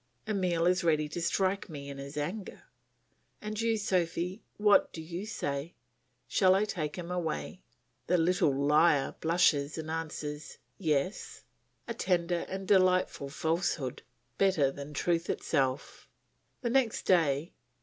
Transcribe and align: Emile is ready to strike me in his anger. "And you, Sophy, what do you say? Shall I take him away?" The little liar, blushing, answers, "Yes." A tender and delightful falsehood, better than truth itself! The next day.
Emile 0.27 0.65
is 0.65 0.83
ready 0.83 1.07
to 1.07 1.21
strike 1.21 1.69
me 1.69 1.87
in 1.87 1.99
his 1.99 2.17
anger. 2.17 2.63
"And 3.39 3.61
you, 3.61 3.77
Sophy, 3.77 4.41
what 4.57 4.91
do 4.91 4.99
you 4.99 5.27
say? 5.27 5.75
Shall 6.27 6.55
I 6.55 6.65
take 6.65 6.95
him 6.95 7.11
away?" 7.11 7.61
The 8.07 8.17
little 8.17 8.51
liar, 8.51 9.13
blushing, 9.19 9.69
answers, 9.91 10.57
"Yes." 10.79 11.43
A 11.87 11.93
tender 11.93 12.47
and 12.49 12.67
delightful 12.67 13.29
falsehood, 13.29 14.01
better 14.39 14.71
than 14.71 14.95
truth 14.95 15.29
itself! 15.29 16.07
The 16.61 16.71
next 16.71 17.03
day. 17.03 17.53